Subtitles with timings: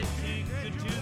[0.00, 0.99] always take the two.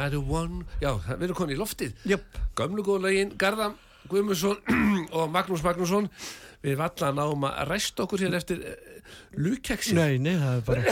[0.00, 2.02] Já, the one, já, við erum konið í loftið.
[2.08, 2.42] Jöp.
[2.56, 3.76] Gömlu góðu lögin, Garðam
[4.08, 4.56] Guðmundsson
[5.16, 6.08] og Magnús Magnússon
[6.60, 8.72] Við vallan náum að ræsta okkur hér eftir uh,
[9.40, 10.82] lúkeksi Nei, nei, það er bara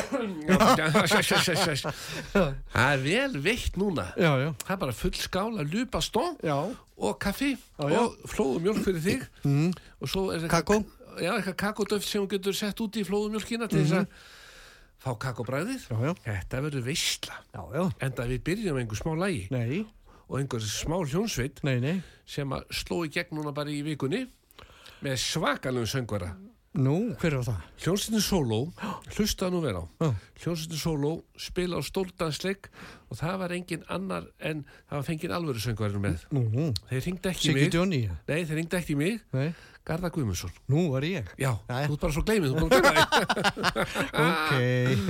[2.73, 4.07] Það er vel veitt núna.
[4.17, 6.57] Já, já, Það er bara full skál að lupa stón já,
[6.99, 7.53] og kaffi
[7.85, 9.29] og flóðu mjölk fyrir þig.
[9.45, 9.71] Mm.
[10.01, 10.81] og svo er Kakó.
[11.19, 14.07] Já, eitthvað kakodöft sem þú getur sett út í flóðu mjölkina til þess að
[14.99, 15.87] fá kakobræðið.
[15.91, 17.85] Já, já, Þetta verður veistla já, já.
[18.09, 19.85] Enda við byrjum einhver smá lægi Nei,
[20.29, 21.97] og einhver smá hljónsveit nei, nei.
[22.29, 24.25] sem að sló í gegn núna bara í vikunni
[25.05, 26.33] með svakalum söngvara.
[26.79, 27.63] Nú, hver var það?
[27.83, 28.59] Hljónsveitin Solo,
[29.17, 29.85] hlusta nú vera á.
[30.05, 30.11] Já.
[30.43, 32.69] Hljónsveitin Solo spila á stóldansleik
[33.09, 34.61] og það var engin annar en
[34.91, 36.27] það var fengið alvöru söngvarinn með.
[36.37, 37.73] Nú, Þeir ringdi ekki Siggi mig.
[37.75, 39.19] Johnny Nei, þeir ringdi ekki mig
[39.89, 40.51] Nei, Garða Guðmundsson.
[40.69, 41.29] Nú var ég.
[41.41, 41.87] Já, Jæja.
[41.89, 42.65] þú ert bara svo gleymið, að
[44.25, 44.51] Ok,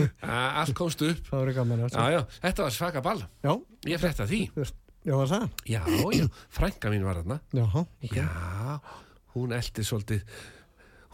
[0.60, 1.22] Allt komst upp.
[1.30, 3.24] Það var gaman að Já, já, þetta var svaka ball.
[3.42, 3.52] Já,
[3.88, 4.40] Ég frétta því.
[5.08, 5.48] Já, var það?
[5.70, 5.82] Já,
[6.14, 7.40] já, frænka mín var þarna.
[7.56, 8.28] Já, ok Já,
[9.34, 10.38] hún eldi svolítið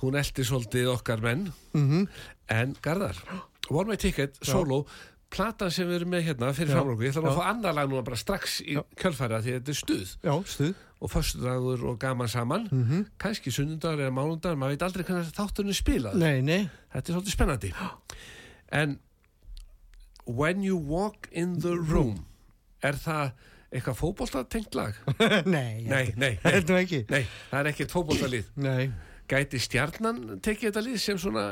[0.04, 1.48] hún eldi svolítið okkar menn.
[1.72, 2.06] Mhm.
[2.52, 3.16] en Garðar
[3.70, 4.82] One Way Ticket, solo
[5.34, 6.76] platan sem við erum með hérna fyrir Já.
[6.76, 9.72] framlóku ég ætla að fá annar lag núna bara strax í kjölfæra því að þetta
[9.72, 10.10] er stuð.
[10.22, 12.68] Já, stuð og föstudagur og gaman saman.
[12.72, 13.06] Mhm.
[13.20, 16.62] kannski sunnudagur eða mánudagur maður veit aldrei hvernig þátturinn er spilað Nei, nei.
[16.94, 17.72] Þetta er svolítið spennandi.
[18.72, 18.98] En
[20.26, 22.24] When You Walk in the Room
[22.82, 23.32] er það
[23.74, 24.94] eitthvað fótbolta tengt lag?
[25.46, 26.38] Nei, Nei, nei,
[27.10, 28.48] nei, það er ekkert fótboltalið.
[28.62, 28.86] Nei,
[29.28, 31.44] gæti stjarnan tekið þetta lið sem svona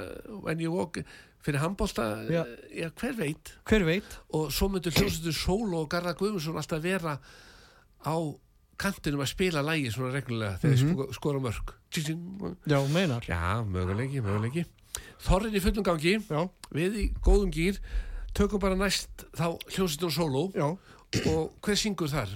[0.45, 1.03] When You Walk
[1.43, 2.45] fyrir handbolta, Já.
[2.71, 3.53] já, hver veit?
[3.67, 4.17] Hver veit?
[4.39, 7.17] Og svo myndur hljómsveitur Sól og Garðar Guðmundsson alltaf vera
[8.07, 8.15] á
[8.79, 11.13] kantinum að spila lægi svona reglulega þegar mm Mhm.
[11.13, 11.75] skora mörg
[12.67, 13.23] Já, meinar.
[13.29, 14.65] Já, möguleiki, möguleiki.
[15.23, 16.19] Þorrin í fullum gangi.
[16.29, 17.79] Já, við í góðum gýr
[18.35, 20.53] tökum bara næst þá hljómsveitur Sóló.
[20.55, 20.77] Já.
[21.29, 22.29] Og hver syngur þar?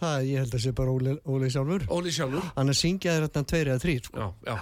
[0.00, 1.82] Það, ég held að sé bara Óli, Óli sjálfur.
[1.90, 2.52] Óli sjálfur.
[2.56, 4.18] Hann er syngja þér þetta tveir eða þrýr sko.
[4.18, 4.58] Já, já.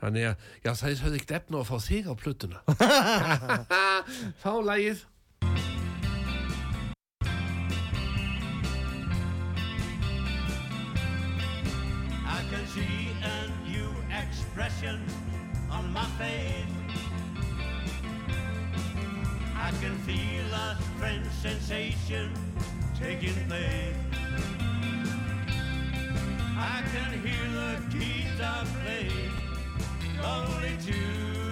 [0.00, 2.60] Þannig að, já, það höfði ekkert efna að fá þig á plötuna.
[4.42, 5.02] Fá lagið
[14.82, 16.64] on my face.
[19.54, 22.32] I can feel a strange sensation
[22.98, 23.94] taking place.
[26.56, 29.10] I can hear the guitar play
[30.24, 31.49] only two.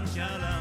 [0.00, 0.59] 放下了。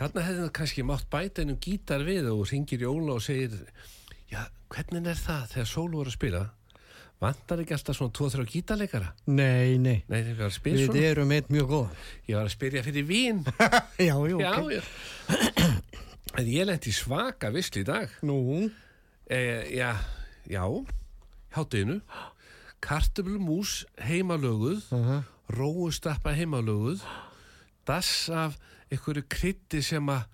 [0.00, 3.52] Þarna hefði það kannski mátt bæta einum gítar við og ringir Jóla og segir
[4.32, 6.40] já, hvernig er það þegar Sólu voru að spila?
[7.20, 9.10] Vantar ekki alltaf svona 2-3 gítarleikara?
[9.28, 9.98] Nei, nei.
[10.08, 11.02] Nei, þeir var að spila Við svona.
[11.10, 13.42] erum eitt mjög góð Ég var að spyrja fyrir vín.
[14.08, 14.70] Já, jú, Já, ok.
[14.72, 14.80] já.
[16.40, 18.08] En ég lenti svaka visli í dag.
[18.24, 18.38] Nú,
[19.28, 19.40] e,
[19.76, 19.90] Já,
[20.48, 20.64] já.
[21.52, 22.00] Hátteginu
[22.80, 24.80] kartöflumús heimalöguð.
[24.96, 25.20] Aha.
[25.50, 27.02] róustappa heimalöguð.
[27.84, 28.56] Dass af
[28.90, 30.26] einhverju krytti sem að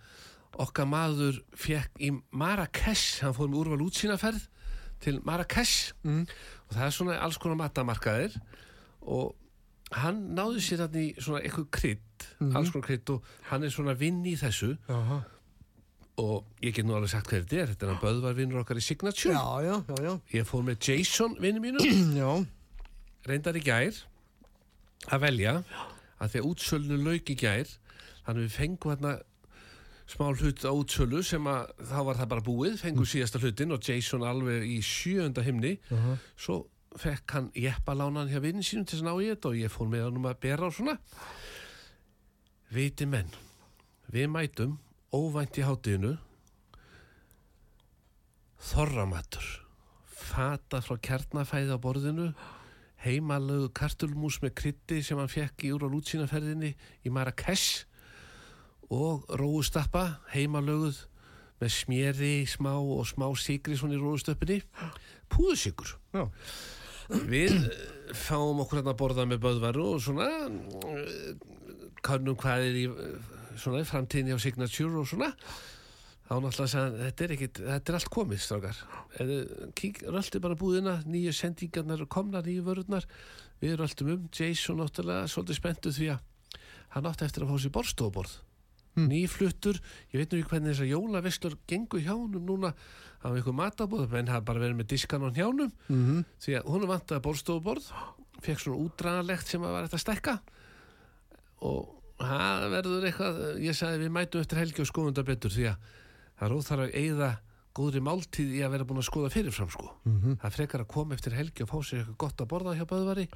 [0.64, 3.22] okkar maður fekk í Marrakesh.
[3.24, 4.46] Hann fór með úrval útsýnaferð
[5.04, 5.92] til Marrakesh.
[6.06, 6.24] Mm.
[6.66, 8.38] og það er svona alls konar matamarkaðir
[9.06, 9.34] og
[9.94, 13.12] hann náði sér hann í svona eitthvað krydd alls konar krydd.
[13.12, 14.74] Og hann er svona vinn í þessu.
[14.88, 15.22] Jaha.
[16.16, 17.70] og ég get nú alveg sagt hver þetta er.
[17.74, 19.36] Þetta er hann Böðvar vinnur okkar í Signature.
[19.36, 21.82] Já, já, já, ég fór með Jason vinnu mínu
[23.28, 23.98] reyndar í gær
[25.12, 25.58] að velja
[26.16, 27.68] að því að útsölinu lauk í gær
[28.26, 29.16] þannig við fengum hérna
[30.06, 33.82] smá hlut á útsölu sem að þá var það bara búið, fengum síðasta hlutin og
[33.82, 35.76] Jason alveg í sjöunda himni.
[36.38, 36.66] Svo
[36.96, 39.90] fekk hann jeppalánan hjá vinnin sínum til þess að ná í þetta og ég fór
[39.92, 40.94] með hann um að bera á svona.
[42.72, 43.34] Viti menn
[44.14, 44.78] við mætum
[45.12, 46.14] óvænt í hátíðinu.
[48.66, 49.50] Þorramatur
[50.26, 52.30] fata frá kjarnafæði á borðinu
[53.04, 56.72] heimalögu kartulmús með krytti sem hann fekk í úr á lútsínaferðinni
[57.04, 57.84] í Marrakesh
[58.92, 61.02] og róustappa heimalöguð
[61.60, 64.60] með smjeri smá og smá sigri svona í róustöppinni.
[65.32, 66.26] Púðusikur já.
[67.26, 67.78] við eh,
[68.14, 71.32] fáum okkur hérna að borða með böðvaru og svona eh,
[72.04, 75.32] kannum hvað er í eh, svona í framtíðinni á Signature og svona.
[76.26, 78.78] Þá náttúrulega sagði hann, þetta er ekkit þetta er allt komið, strákar.
[80.10, 83.06] Röldi bara búðina, nýju sendingarnar eru komnar, nýju vörurnar.
[83.62, 86.58] Við röldum um, Jason náttúrulega svolítið spenntu því að
[86.96, 88.34] hann átti eftir að fá sér borstofuborð
[88.96, 89.08] Hmm.
[89.12, 89.76] nýfluttur,
[90.12, 92.70] ég veit nú ekki hvernig þessar jólaveslur gengur hjá honum núna
[93.20, 96.24] á einhver matabóð, en það bara verið með diskan á hjánum Mhm.
[96.40, 97.90] því að hún vantaði borstofuborð
[98.40, 100.40] fekk svona útdraðanlegt sem að var þetta að stekka
[101.60, 105.66] og það verður eitthvað ég sagði við mætum eftir helgi og skoðum þetta betur því
[105.70, 105.76] að
[106.38, 107.30] það er óþar að eigða
[107.76, 109.90] góðri máltíð í að vera búin að skoða fyrirfram sko.
[110.08, 110.36] Mhm.
[110.40, 112.86] það er frekar að koma eftir helgi og fá sér eitthvað gott að borða hjá
[112.88, 113.28] Böðvari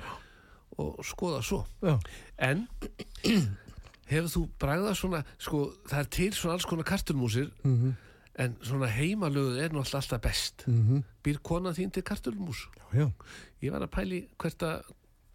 [0.78, 1.98] og skoða svo Já.
[2.38, 2.68] en
[4.10, 7.92] hefur þú bragðað svona sko það er til svona alls konar kartulmúsir Mhm.
[8.40, 11.02] en svona heimalöguð er náttúrulega alltaf best Mhm.
[11.24, 13.12] býr konan þín til kartulmús Já, já.
[13.62, 14.82] ég var að pæli hvert að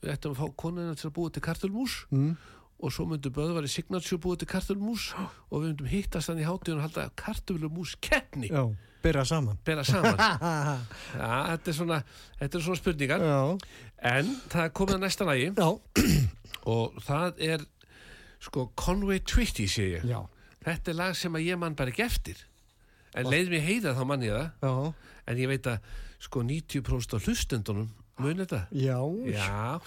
[0.03, 2.36] við ættum að fá konuna til að búa til kartulmús Mm.
[2.79, 5.13] og svo myndum Böðvari Signature búa til kartulmús
[5.51, 9.58] og við myndum hittast hann í hátíðun og halda kartulmús keppni Já, byrja saman.
[9.65, 10.17] bera saman
[11.15, 12.03] ja, þetta, er svona,
[12.39, 13.58] þetta er svona spurningar Já.
[14.03, 15.79] en það komið að næsta lagi Já.
[16.65, 17.65] og það er
[18.46, 20.20] sko Conway Twitty sé ég Já.
[20.66, 22.42] þetta er lag sem að ég mann bara ekki eftir
[23.16, 24.94] en leið mér heyra þá mann ég það Já.
[25.32, 25.94] en ég veit að
[26.25, 27.90] sko 90% af hlustendunum
[28.24, 29.00] mun þetta Já.
[29.28, 29.80] já,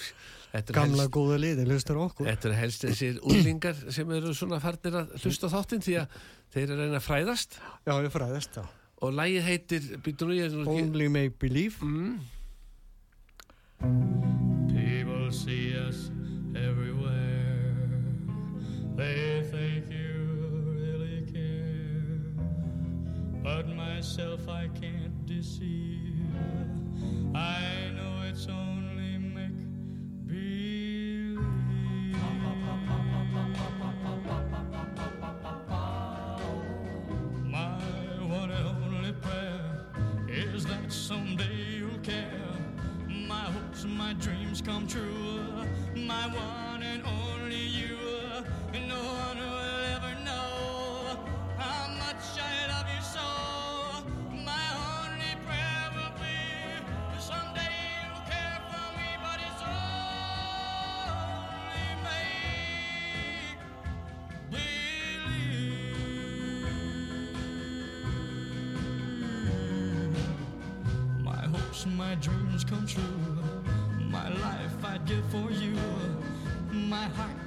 [0.53, 2.27] þetta er Gamla helst, góða liði, hlustar okkur.
[2.29, 6.19] þetta er helst þessir úrlingar sem eru svona farnir að hlusta á þáttinn því að
[6.53, 7.57] þeir eru að reyna að fræðast
[7.89, 8.75] Já, ég fræðist það.
[9.01, 11.81] og lagið heitir býtum nú ég Only make believe.
[11.81, 12.19] mm,
[14.75, 15.68] People see
[18.99, 22.19] They think you really care.
[23.45, 26.27] But myself I can't deceive.
[27.33, 31.39] I know it's only make believe.
[37.45, 37.79] My
[38.27, 39.87] one and only prayer
[40.29, 42.43] is that someday you'll care.
[43.07, 45.65] My hopes my dreams come true.
[45.95, 47.98] My one and only you.
[72.69, 73.03] Come true.
[74.11, 75.77] My life I'd give for you.
[76.71, 77.38] My heart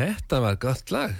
[0.00, 1.16] Þetta var gott lag.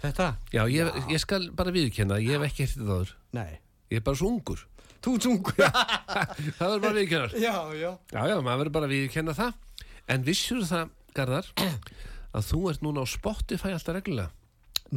[0.00, 0.26] Þetta?
[0.52, 3.14] Já, ég, ég skal bara viðkenna, ég hef ekki eftir það áður.
[3.36, 3.52] Nei.
[3.90, 4.64] Ég er bara svo ungur.
[5.00, 5.54] Þú tungu.
[6.58, 7.34] það verður bara viðkennar.
[7.40, 7.90] já, já.
[8.12, 9.80] Já, já, maður verður bara að viðkenna það.
[10.10, 11.48] En vissur það, Garðar,
[12.36, 14.30] að þú ert núna á Spotify alltaf reglulega.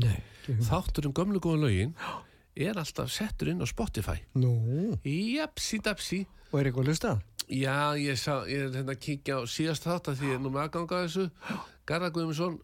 [0.04, 0.20] Nei.
[0.68, 1.94] Þáttur um gömlu góða lögin
[2.68, 4.20] er alltaf settur inn á Spotify.
[4.40, 4.98] Nú.
[5.08, 6.24] Japsi, dapsi.
[6.52, 7.14] Og er eitthvað að hlusta?
[7.48, 10.44] Já, ég, sá, ég er hérna að kíkja á síðast þátt að því ég er
[10.44, 11.26] nú með aðganga að þessu.
[11.90, 12.60] Garðar Guðmundsson,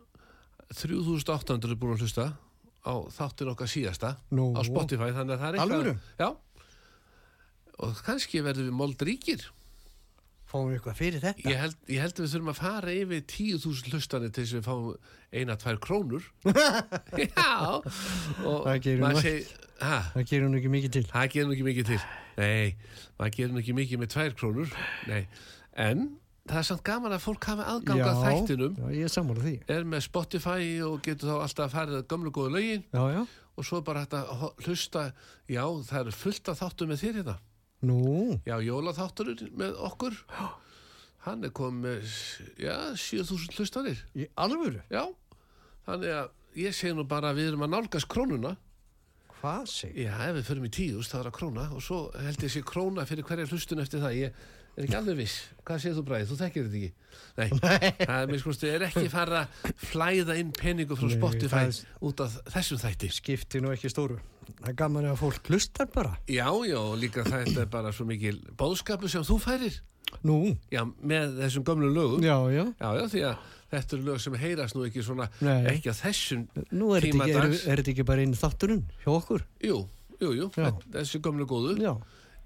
[0.76, 2.28] 3800 er búin að hlusta
[2.86, 4.52] á þáttin okkar síðasta Nú.
[4.56, 5.94] á Spotify, þannig að það er Alvöru?
[6.20, 6.30] Já.
[7.80, 9.46] Og kannski verðum við mold ríkir.
[10.50, 11.44] Fáum við eitthvað fyrir þetta?
[11.46, 14.60] Ég held, ég held að við þurfum að fara yfir 10.000 hlustanir til þess að
[14.60, 14.88] við fáum
[15.40, 16.24] eina, tvær krónur.
[17.22, 17.52] Já.
[17.78, 19.52] Og Það gerir maður nú segir,
[19.84, 21.04] hæ, Það gerir nú ekki mikið til.
[21.12, 22.00] það gerir nú ekki mikið til.
[22.40, 22.66] Nei,
[23.20, 24.74] maður gerir nú ekki mikið með tvær krónur.
[25.12, 25.22] Nei,
[25.86, 26.04] en
[26.50, 28.78] það er samt gaman að fólk hafi aðgang að þættinum.
[28.80, 29.54] Já, ég er sammála því.
[29.76, 33.20] Er með Spotify og getur þá alltaf að fara að gömlu góðu lögin Já, já.
[33.60, 35.04] og svo bara hægt að hlusta,
[35.50, 37.36] já, það eru fullt af þáttum með þér hérna.
[37.90, 38.40] Nú.
[38.50, 40.18] Já, jólaþátturinn með okkur,
[41.28, 42.10] hann er komið
[42.60, 44.02] já, 7.000 hlustanir.
[44.18, 44.82] Í alvöru?
[44.92, 45.06] Já,
[45.88, 48.56] þannig að ég segi nú bara að við erum að nálgast krónuna.
[49.40, 50.10] Hvað segir?
[50.10, 52.62] Já, ef við förum í tíðust, það er að króna og svo held ég sé
[52.68, 54.18] króna fyrir hverja hlustun eftir það.
[54.26, 54.42] Ég
[54.80, 55.36] er ekki alveg viss.
[55.68, 56.30] Hvað segir þú bræðið?
[56.32, 56.92] Þú þekkir þetta ekki?
[57.40, 57.50] Nei,
[58.10, 59.44] það er mér skoðstu, er ekki fara
[59.90, 63.12] flæða inn peningu frá Nei, Spotify er- út af þessum þætti.
[63.20, 64.18] Skipti nú ekki stóru.
[64.50, 66.16] Það er gaman að fólk hlustar bara.
[66.28, 69.78] Já, já, líka þetta er bara svo mikil bóðskapu sem þú færir.
[70.26, 70.40] Nú.
[70.74, 72.24] Já, með þessum gömlu lögum.
[72.26, 72.64] Já, já.
[72.82, 75.60] Já, já, því að þetta eru lög sem heyrast nú ekki svona, Nei.
[75.76, 79.12] ekki að þessum Nú er þetta ekki, er, er þetta ekki bara einn þátturinn hjá
[79.14, 79.44] okkur?
[79.62, 79.78] Jú,
[80.18, 80.72] jú, jú, Já.
[80.98, 81.76] þessi gömlu góðu.
[81.78, 81.94] Já.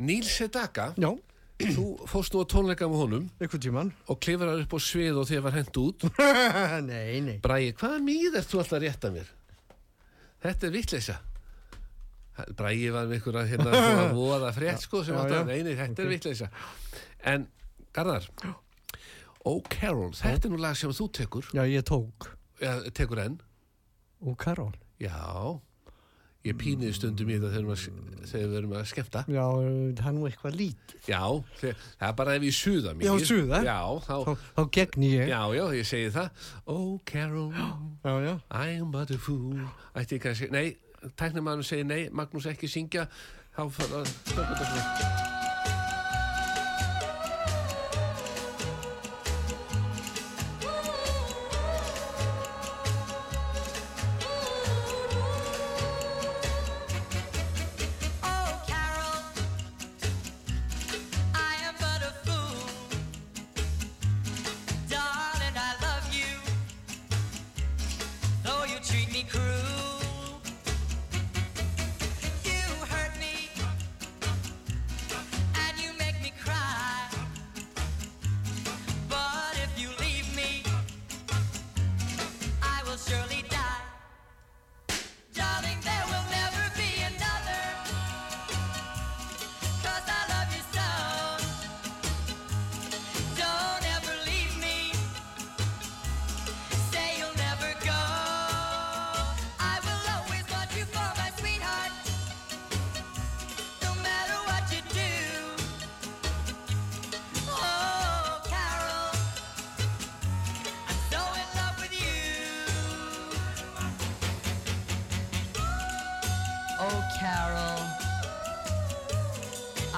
[0.03, 1.13] Níl Sedaka, Já.
[1.59, 3.91] Þú fórst nú á tónleika með honum Eitthvað tíman.
[4.09, 6.05] og klifrar upp á svið og þér var hent út.
[6.89, 7.37] nei, nei.
[7.43, 9.29] Bræði, hvaða mýð er þú alltaf að rétta mér?
[10.43, 11.15] Þetta er vitleisa.
[12.57, 15.63] Bræði var með ykkur að hérna svona voða frétt sko sem Já, alltaf, já.
[15.63, 16.13] nei, þetta er Ok.
[16.15, 16.49] vitleisa.
[17.33, 17.47] En,
[17.93, 18.25] Garðar,
[19.45, 22.29] Ó Carol, þetta er nú lag sem þú tekur, Já, ég tók.
[22.63, 23.37] eða tekur enn.
[24.25, 24.73] Og Karol.
[25.03, 25.59] Já,
[26.43, 28.01] ég píniði stundum í þetta þegar, maður-
[28.33, 29.21] við erum að skemmta.
[29.31, 29.45] Já,
[29.99, 30.93] það er nú eitthvað lít.
[31.07, 31.21] Já,
[31.59, 33.07] þegar, það er bara ef ég suða mikið.
[33.09, 33.59] Já, suða?
[33.63, 33.77] Já,
[34.07, 35.27] þá, Þá, þá gegn ég.
[35.31, 36.29] já, já, ég segi það.
[36.67, 37.51] Ó Carol,
[38.03, 38.33] Já, já.
[38.51, 39.59] I am but a fool.
[39.95, 40.77] Ætti ég kannski, nei,
[41.19, 43.07] tæknumannum segir nei, Magnús ekki syngja,
[43.55, 45.42] þá fyrir að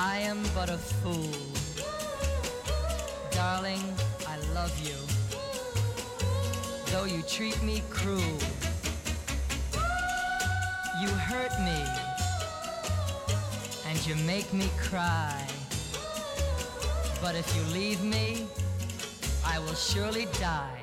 [0.08, 1.34] I am but a fool.
[3.32, 3.82] Darling,
[4.28, 5.00] I love you.
[6.92, 8.38] Though you treat me cruel,
[11.02, 11.82] you hurt me,
[13.88, 15.44] and you make me cry.
[17.20, 18.46] But if you leave me,
[19.44, 20.75] I will surely die.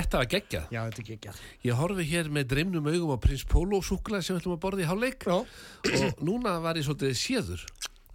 [0.00, 0.66] Þetta, var geggjað.
[0.74, 1.40] Já, þetta er geggjað.
[1.66, 4.84] Ég horfi hér með dreimnum augum á Prins Pólo súkulega sem við ætlum að borða
[4.84, 5.36] í hálfleik Já.
[5.38, 7.64] og núna var ég svolítið séður.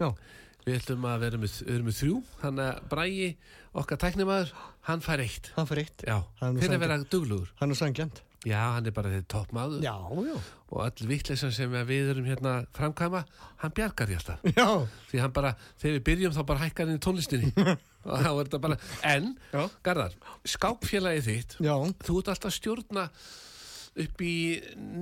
[0.00, 0.08] Já.
[0.66, 3.28] Við ætlum að vera með, með þrjú, þannig að Brægi,
[3.80, 4.50] okkar tæknimaður,
[4.88, 5.52] hann fær eitt.
[5.56, 6.04] Hann fyrir eitt.
[6.04, 7.54] Já, er fyrir að vera duglugur.
[7.62, 8.20] Hann er sangjant.
[8.48, 9.92] Já, hann er bara þeir toppmaður Já,
[10.24, 10.36] já.
[10.72, 13.20] og öll vittlesan sem við erum hérna framkvæma,
[13.60, 14.46] hann bjargar því alltaf.
[14.56, 14.68] Já.
[15.10, 15.50] Því hann bara,
[15.82, 17.50] þegar við byrjum þá bara hækkar hann í tónlistinni.
[18.08, 18.78] og þá er þetta bara,
[19.12, 19.62] en, Já.
[19.84, 20.16] Garðar,
[20.54, 21.74] skákfélagið þitt, Já.
[22.06, 23.04] þú ert alltaf að stjórna
[24.00, 24.32] upp í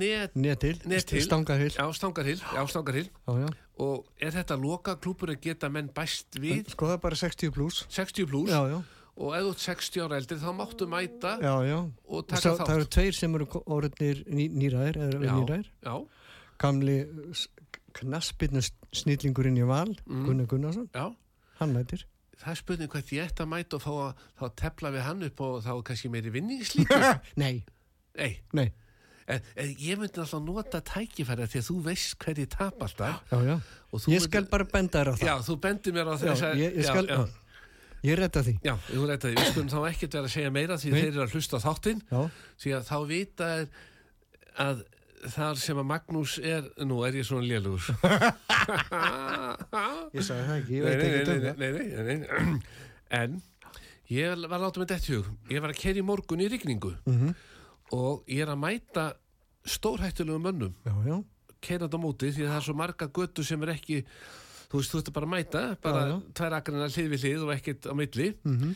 [0.02, 0.74] net, Netil.
[0.88, 1.22] Netil.
[1.22, 1.74] Stangarhill.
[1.76, 3.08] já, stangarhill, já, stangarhill.
[3.28, 3.48] Já, já.
[3.78, 7.52] Og er þetta loka klúpur að geta menn bæst við Sko það er bara 60
[7.54, 7.84] pluss.
[7.94, 8.80] 60 pluss Já, já.
[9.18, 11.78] Og ert 60 ára eldri þá máttu mæta Já, já.
[12.06, 12.66] og Og taka Sá, þátt.
[12.68, 15.70] það eru tveir sem eru orðinir ný, nýræðir, eða nýræðir.
[15.82, 15.94] Já,
[16.58, 16.98] Gamli
[17.98, 18.62] knaspirnu
[18.94, 20.24] snillingurinn í val, Mm.
[20.26, 21.14] Gunnar Gunnarsson, já.
[21.60, 22.04] hann mætir.
[22.38, 25.22] Það er spurning hvað ég ætti að mæta og fá að þá tepla við hann
[25.26, 27.02] upp og þá kannski meiri vinningslíkur.
[27.42, 27.64] Nei,
[28.18, 28.70] Nei, nei.
[29.28, 33.20] en, en ég myndi alltaf nota tækifæri því að þú veist hverju tap alltaf.
[33.32, 33.58] Já, já.
[33.92, 35.26] og Ég skal bara benda þér á það.
[35.26, 36.56] Já, þú bendir mér á þess að...
[36.62, 37.10] ég, ég skal,
[38.04, 38.54] ég redda því.
[38.64, 39.34] já þú reyta því.
[39.38, 41.00] Við skulum þá ekkert vera að segja meira því Nei.
[41.00, 42.02] þeir eru að hlusta þáttinn.
[42.10, 42.20] Já,
[42.62, 43.66] Því að þá vita er
[44.58, 44.84] að
[45.34, 47.82] þar sem að Magnús er, nú er ég svona lélugur.
[50.14, 51.56] ég sagði það ekki, ég veit ekki um það.
[51.58, 52.58] nei, nei, nei.
[53.18, 53.38] En
[54.12, 55.28] ég var að láta með dett í hug.
[55.52, 57.34] Ég var að keri morgun í rigningu Mhm.
[57.96, 59.04] og ég er að mæta
[59.68, 61.16] stórhættulegu mönnum Já, já,
[61.64, 64.02] keirandi á móti því að það er svo marga göttu sem er ekki
[64.68, 66.22] þú veist, þú ert bara að mæta bara Já, já.
[66.38, 68.74] tvær akrannar hlið við hlið og ekkert á milli Mhm.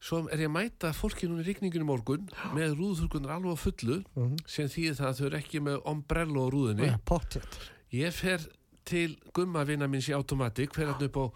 [0.00, 4.04] svo er ég að mæta fólki núna í rigningunni morgun með rúðurkunar alveg á fullu
[4.14, 4.36] Mhm.
[4.46, 7.58] sem þýðir það að þau eru ekki með ombrello á pottjætt.
[7.92, 8.40] ég fer
[8.84, 11.26] til gumma vina minns í automatik fer hann upp á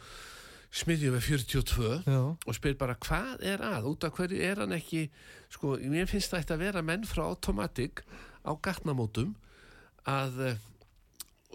[0.71, 4.71] smiðjum með 42 Já, og spyr bara hvað er að, út af hverju er hann
[4.73, 5.09] ekki
[5.51, 8.05] sko, mér finnst það að vera menn frá automatic
[8.47, 9.35] á gatnamótum
[10.07, 10.57] að eh,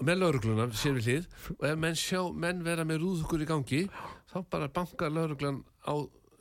[0.04, 3.82] með laurugluna sér við hlið og ef menn sjá menn vera með rúðugur í gangi
[4.32, 5.96] þá bara bankar lauruglan á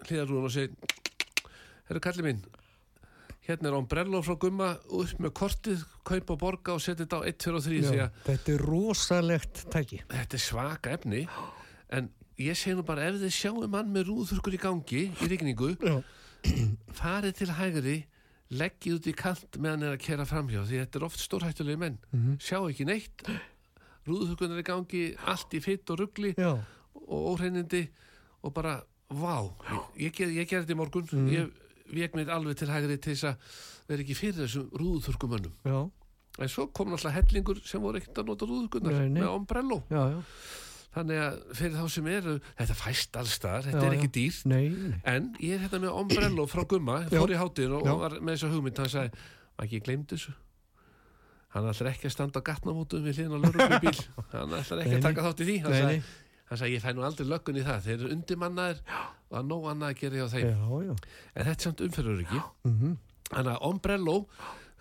[0.09, 0.75] hliðarúðun og segir
[1.89, 2.43] herru kallið minn
[3.45, 7.29] hérna er ombrello frá gumma upp með kortið, kaupa og borga og setja þetta á
[7.29, 8.07] 1, 2 og 3 því já.
[8.07, 9.99] að Þetta er rosalegt tæki.
[10.09, 11.23] þetta er svaka efni
[11.93, 12.09] en
[12.41, 15.75] ég segi nú bara ef þið sjáum mann með rúðurkur í gangi í rigningu
[16.97, 17.99] farið til hægri
[18.51, 21.99] leggið út í kant meðan er að kera framhjá því þetta er oft stórhættulegi menn
[22.13, 22.39] Mhm.
[22.39, 23.25] sjá ekki neitt
[24.07, 26.53] rúðurkurnar í gangi allt í fytt og ruggli Já,
[26.95, 27.89] og óhreinindi
[28.45, 29.49] og bara vá,
[29.97, 31.29] ég, ég, ég, gerði þetta í morgun Mhm.
[31.33, 31.51] ég
[31.95, 33.37] vek mér alveg til hægri til þess að
[33.89, 35.91] vera ekki fyrir þessum rúðurkurmönnum já,
[36.39, 38.47] en svo kom náttúrulega hellingur sem voru ekkert að nota
[39.09, 39.21] nei.
[39.23, 40.23] með ombrello já, já.
[40.95, 44.67] Þannig að fyrir þá sem eru, þetta fæst allstar, þetta Já, er ekki nei.
[45.11, 48.37] en ég er hérna með ombrello frá Gumma, fór í hátíðin og, og var með
[48.37, 49.25] þessa hugmynd, hann sagði,
[49.65, 50.35] ekki gleymd þessu.
[51.55, 54.05] Hann ætlar ekki að standa á gatnamótum við hliðin á lögreglubíl,
[54.37, 56.01] hann ætlar ekki að taka þátt í því, hann sagði,
[56.51, 59.69] hann sagði, ég fæ nú aldrei löggun í það, þeir eru undirmannaðir og að nóg
[59.73, 60.47] annað að gera hjá þeim.
[60.47, 60.95] Já, já.
[61.35, 62.43] En þetta er samt umferður ekki.
[62.71, 62.97] Mhm.
[63.35, 64.17] Þannig að ombrello,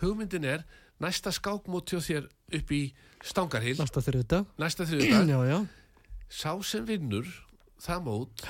[0.04, 0.66] hugmyndin er
[1.02, 2.28] næsta skákmót hjá þér
[2.60, 2.84] upp í
[3.24, 3.78] Stangarhill,
[4.60, 5.64] Næsta þriðdag.
[6.34, 7.28] Sá sem vinnur
[7.84, 8.46] það mót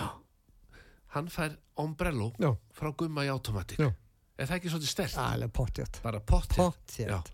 [1.14, 2.52] hann fær ombrello Já.
[2.78, 3.90] frá gumma í automatik Já.
[4.38, 5.18] er það ekki svolítið stert?
[5.22, 6.00] Alveg pottjætt.
[6.06, 7.32] bara pottið Pottþétt.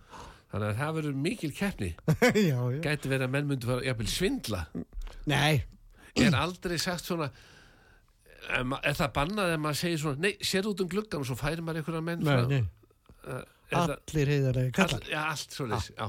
[0.50, 1.92] þannig að það verður mikil keppni
[2.50, 2.80] já, já.
[2.88, 4.64] gæti verið að menn myndu fara jafnvel svindla
[5.30, 5.62] Nei,
[6.18, 7.30] er aldrei sagt svona
[8.50, 11.30] er, ma- er það bannað ef maður segir svona nei, sér út um gluggan og
[11.30, 12.62] svo færir maður einhverja menn nei, frá- nei.
[13.30, 15.04] Eh, er það- Allir heiðarlega kallar.
[15.04, 16.08] all, já, allt svoleiðis já.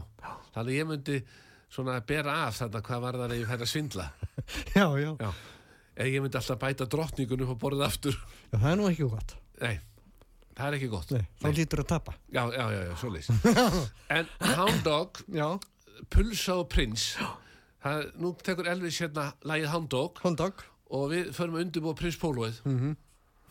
[0.55, 1.19] þannig að ég myndi
[1.71, 4.07] svona bera af þarna hvað var það að ég færi að svindla
[4.79, 5.11] Já, já.
[5.21, 5.31] já.
[5.97, 9.09] eða ég myndi alltaf bæta drottningun upp á borðið aftur Já, það er nú ekki
[9.13, 9.35] gott.
[9.61, 9.77] Nei,
[10.57, 11.13] það er ekki gott.
[11.15, 12.15] Nei, þá lítur að tapa.
[12.33, 13.29] Já, já, já, já, svoleiðis.
[14.17, 15.47] en Hound Dog, Já.
[16.11, 17.05] Pulsa og Prins,
[17.85, 22.63] það, nú tekur Elvis hérna lagið Hound Dog og við förum að undirbúa Prins Pólóið.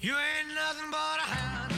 [0.01, 1.68] You ain't nothing but a hound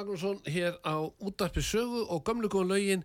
[0.00, 3.02] Magnússon hér á útarpi sögu og gömlu góðan lögin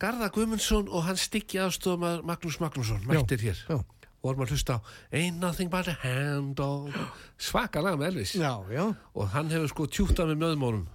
[0.00, 3.76] Garða Guðmundsson og hann stykki aðstofumar Magnús Magnússon mættir hér já.
[3.78, 3.84] og
[4.24, 4.78] vorum að hlusta á
[5.14, 6.90] Ain't nothing but a hand dog
[7.38, 8.88] svaka lag með Elvis Já, já.
[9.14, 10.86] og hann hefur sko tjútað með möðumónum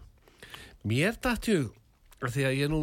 [0.83, 1.39] mér af
[2.33, 2.81] því að ég er nú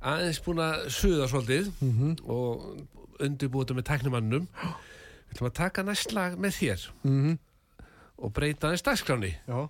[0.00, 2.16] aðeins búin að suða svolítið Mhm.
[2.24, 2.86] og
[3.20, 7.38] undirbúið þetta með tæknumannum við ætlum að taka næst lag með þér Mhm.
[8.18, 9.68] og breyta aðeins dagskráni Já.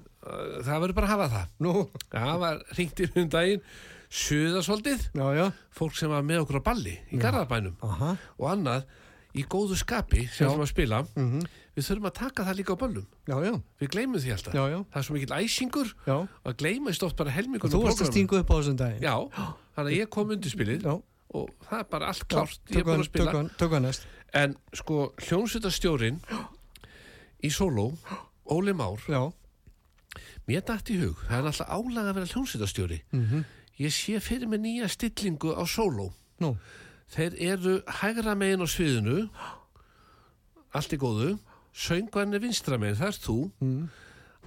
[0.67, 1.75] Það verður bara að hafa það Nú,
[2.12, 3.62] það var hringt í um daginn
[4.09, 5.47] suða svolítið já, já.
[5.77, 8.14] fólk sem var með okkur á balli í Garðabænum Aha.
[8.38, 8.87] og annað
[9.37, 11.43] í góðu skapi sem við spila Mhm.
[11.77, 13.53] við þurfum að taka það líka á böllum Já, já.
[13.81, 14.79] við gleymum því alltaf Já, já.
[14.88, 18.49] það er svo mikill æsingur að gleymast oft bara helmingur Þú varst að stinga upp
[18.51, 19.03] á þessum daginn.
[19.05, 19.14] já,
[19.77, 20.95] þannig að ég kom undir spilið Já.
[21.37, 24.07] og það er bara allt klárt ég er búin að spila hann næst.
[24.33, 26.19] en sko hljónsutastjórin
[27.45, 27.93] í sóló
[28.49, 29.29] Óli Már, Já.
[30.48, 33.44] Mér dætt í hug það er alltaf álag að vera hljónsutastjóri Mhm.
[33.78, 36.56] ég sé fyrir mig nýja stillingu á sóló Nú,
[37.11, 39.28] þeir eru hægra megin á sviðinu
[40.74, 41.38] allt í góðu
[41.78, 43.88] söngvarni vinstra megin, það er þú Mm.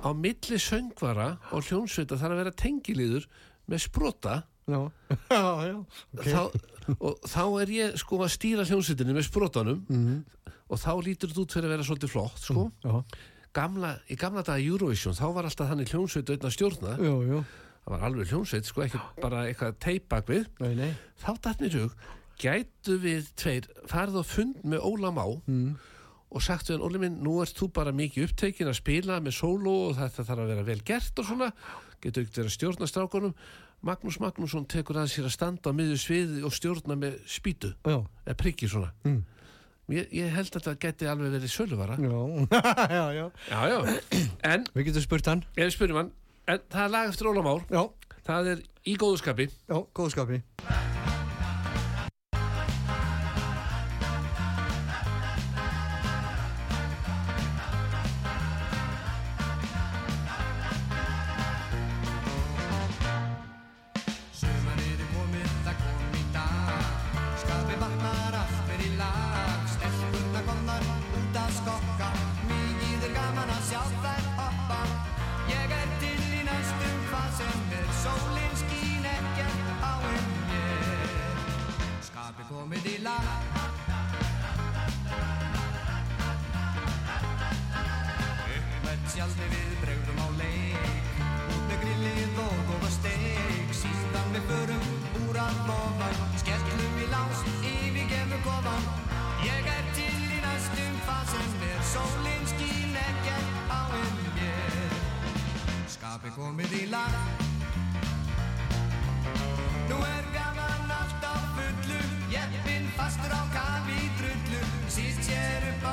[0.03, 3.25] á milli söngvara og hljónsveita þarf að vera tengiliður
[3.69, 4.91] með sprota já.
[5.31, 5.85] Já, já.
[6.17, 6.25] Ok.
[6.25, 6.41] þá,
[6.99, 10.23] og þá er ég sko að stýra hljónsveitinni með sprotanum Mhm.
[10.69, 12.71] og þá lítur út fyrir að vera svolítið flott sko.
[12.83, 13.03] Já.
[13.53, 17.43] Gamla, í gamla daga Eurovision þá var alltaf þannig hljónsveit auðvitað að stjórna Jú, jú.
[17.85, 20.91] það var alveg hljónsveit, sko ekki bara eitthvað teipag við Nei, nei.
[21.19, 21.31] þá
[21.67, 21.95] í hug
[22.41, 25.75] gætu við tveir farið á fund með Óla Má Mm.
[26.31, 29.35] og sagt við hann, Óli minn, nú ert þú bara mikið upptekinn að spila með
[29.35, 31.51] sóló og þetta þarf að vera vel gert og svona
[32.01, 33.33] getur ekkert verið að stjórna strákunum
[33.83, 38.37] Magnús Magnússon tekur að sér að standa á miðju sviði og stjórna með spýtu eða
[38.37, 39.23] prikki svona Mm.
[39.95, 42.21] Ég, ég held að þetta geti alveg verið söluvara Já.
[42.97, 43.25] já, já.
[43.51, 43.79] já, já,
[44.53, 45.43] en Við getum spurt hann.
[45.57, 46.11] við spyrjum hann
[46.51, 47.83] en það er lag eftir Óla Már Já.
[48.27, 50.41] það er í góðuskapi Já, góðskapi.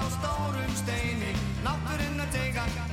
[0.08, 1.32] Á stórum steini.
[1.64, 2.88] Náttúrinn að teiga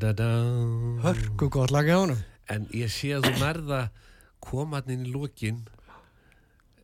[0.00, 2.18] Hörku gott lag hjá honum.
[2.50, 3.80] en ég sé að þú nærða
[4.42, 5.60] komaðnin í lokin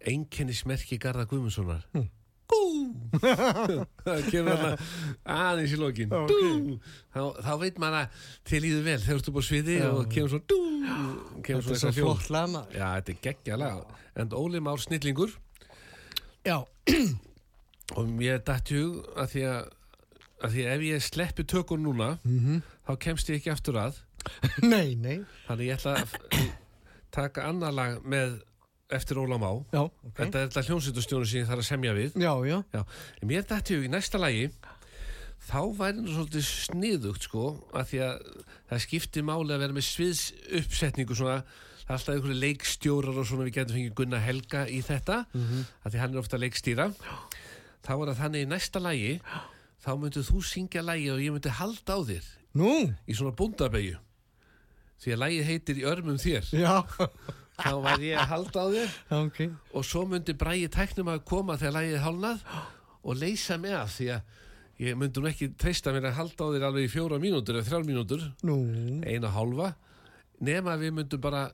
[0.07, 2.09] einkennismerki Garða Guðmundssonar Mm.
[2.47, 2.61] Gú
[4.07, 4.77] það kemur þarna
[5.27, 6.29] aðeins í lokin Ok.
[6.31, 6.77] dú,
[7.11, 8.09] þá, þá veit maður að
[8.45, 9.89] til líður vel þegar þú ert upp á sviði Já.
[9.91, 10.61] og kemur svo dú,
[11.43, 12.05] kemur Þetta er svo eitthvað hljóð.
[12.05, 12.63] flott lama.
[12.71, 13.85] Já, þetta er geggjalega
[14.17, 15.35] en Óli Már snillingur
[16.47, 16.59] Já,
[17.97, 19.69] og mér dætt í hug að því að,
[20.47, 22.63] að því að ef ég sleppi tökun núna Mhm.
[22.87, 24.03] Þá kemst ég ekki aftur að.
[24.73, 25.21] Nei, nei.
[25.47, 26.47] þannig ég ætla að
[27.15, 28.41] taka annar lag með
[28.97, 29.51] eftir Óla Má.
[29.75, 30.17] Já, ok.
[30.19, 32.17] þetta er þetta hljómsveitustjónu sem ég þarf að semja við.
[32.23, 32.57] Já, já.
[32.75, 32.83] Já,
[33.27, 34.49] mér dætti hug í næsta lagi
[35.47, 37.47] þá væri nú svolítið sniðugt sko,
[37.77, 38.29] að því að
[38.71, 40.23] það skiptir máli að vera með sviðs
[40.61, 41.37] uppsetningu svona,
[41.85, 45.21] það er alltaf einhverju leikstjórar og svona við getum fengið Gunnar Helga í þetta,
[45.85, 46.89] að því hann er ofta leikstýra.
[47.87, 49.13] Þá var það þannig í næsta lagi
[49.85, 52.73] þá myndið þú syngja lagi og ég myndi halda á þér Nú,
[53.07, 53.99] í svona búndabegju
[55.03, 56.47] því að lagið heitir í örmum þér.
[56.57, 56.77] Já,
[57.61, 58.95] þá væri ég að halda á þér.
[59.19, 59.39] Ok.
[59.77, 62.47] og svo myndi bræði tæknum að koma þegar lægið hálnað
[63.07, 64.33] og leysa mig af því að
[64.87, 67.69] ég myndi nú ekki treysta mér að halda á þér alveg í fjóra mínútur eða
[67.69, 68.57] þrjár mínútur, Nú,
[69.05, 69.71] eina hálfa.
[70.45, 71.45] Nema að við myndum bara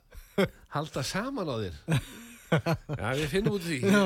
[0.75, 1.77] halda saman á þér.
[2.53, 3.79] Já, við finnum út því.
[3.88, 4.03] Já,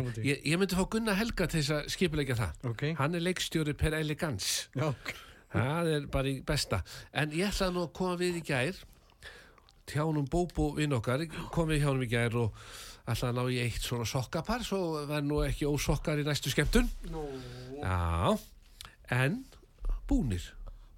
[0.00, 2.52] út ég, ég myndi fá Gunnar Helga til þess að skipulegja það.
[2.70, 2.84] Ok.
[3.00, 4.92] hann er leikstjóri per elegans Já,
[5.52, 6.82] það er bara í besta
[7.12, 8.78] en ég ætla nú að koma við í gær
[9.88, 12.56] tjánum Bóbo vinn okkar kom við hjá honum í gær og
[13.08, 16.90] ætla að ná í eitt svona sokkapar svo verð nú ekki ósokkar í næstu skemmtun
[17.08, 17.24] Nú.
[17.80, 18.36] já
[19.16, 19.44] en
[20.08, 20.44] búnir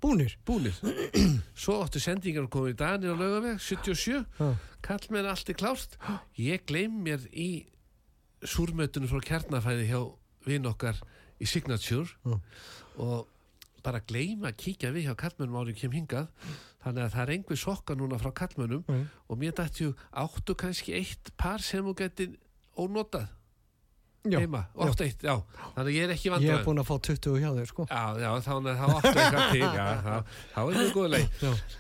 [0.01, 0.35] búnir.
[0.47, 0.75] búnir
[1.63, 4.49] svo áttu sendingar koma í Danir á laugaveg 77 Já.
[4.83, 5.95] kall mér allt er klárt
[6.41, 7.67] ég gleym mér í
[8.43, 10.01] súrmötunum frá kjarnafæði hjá
[10.49, 10.97] vinn okkar
[11.39, 12.41] í Signature Já.
[12.97, 13.29] og
[13.83, 16.29] bara gleyma að kíkja við hjá kallmönnum árið kem hingað
[16.85, 19.05] þannig að það er einhver sokka núna frá kallmönnum Mm.
[19.29, 22.35] og mér dætti ju áttu kannski eitt par sem þú getur
[22.79, 23.29] ónotað
[24.21, 24.85] Já, heima, já.
[24.85, 25.33] ótt eitt, já
[25.73, 27.87] þannig að ég er ekki Ég vandræð hef búin að fá 20 hjá þér, sko.
[27.89, 29.63] Já, já, þá, þá áttu eitthvað til,
[30.53, 31.39] þá, er það góð leið.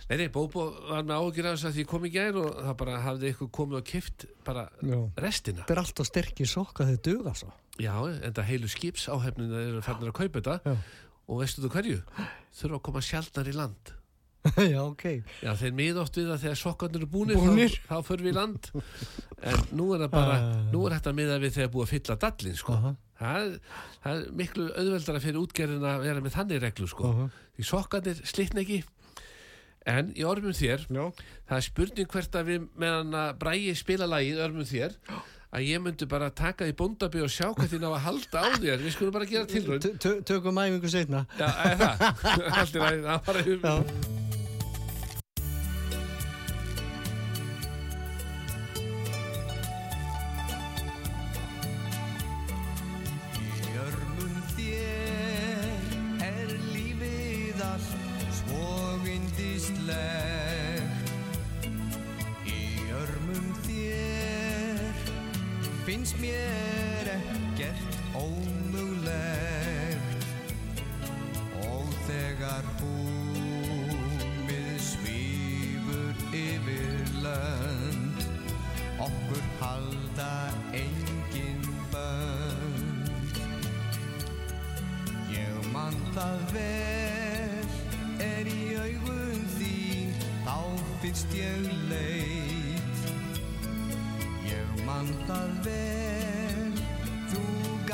[0.08, 2.78] Nei, nei, Bóbo var með ágjur af þess að ég kom í gær og það
[2.80, 4.96] bara hafði eitthvað komið og kift bara Já.
[5.20, 5.60] restina.
[5.66, 7.52] Þetta er alltaf sterkir sokka þeir duga svo.
[7.76, 10.76] Já, en það heilu skipsáhefnina eru fannir að kaupa þetta Já.
[11.30, 11.98] Og veistu þú hverju?
[12.58, 13.92] Þurfa að koma sjaldnar í land.
[14.72, 15.02] já, ok.
[15.44, 17.74] Já, þeir miða oft við að þegar sokkarnir eru búnir, Búnir.
[17.84, 18.68] Þá, þá förum við í land.
[19.44, 20.62] En nú er það bara, Ah.
[20.72, 22.76] nú er þetta miða við þegar búið að fylla dallin, sko.
[22.78, 22.92] Aha.
[23.20, 23.58] Það, er-
[24.06, 27.10] það er miklu auðveldara fyrir útgerðin að vera með þannig reglu, sko.
[27.12, 27.26] Aha.
[27.58, 28.80] Því sokkarnir slitna ekki.
[29.90, 31.04] En í ormum þér, Já.
[31.48, 34.96] það er spurning hvert að við meðan að bræði spila lagið örmum þér
[35.50, 38.48] að ég myndi bara taka því bóndabi og sjá hvað þín á að halda á
[38.62, 41.24] þér við skulum bara gera tilraun T- t- Tökum æfingu setna.
[41.40, 42.08] Já, er það?
[42.60, 44.19] Allt í lagi, það bara Já.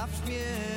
[0.06, 0.75] Gafst mér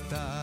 [0.00, 0.39] está.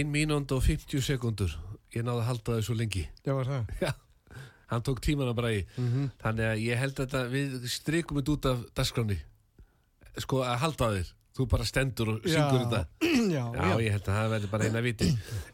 [0.00, 1.52] Ein mínúnd og 50 sekundur
[1.94, 3.00] Ég náði að halda þessu lengi.
[3.26, 3.70] Já, var það.
[3.82, 3.90] Já,
[4.70, 8.48] hann tók tímana bara í Þannig að ég held að þetta Við strikum þetta út
[8.52, 9.16] af dagskráni
[10.22, 11.10] Sko að halda þér.
[11.38, 12.80] Þú bara stendur og syngur þetta.
[13.36, 13.74] Já, Já, já.
[13.86, 15.08] ég held að það verður bara eina viti.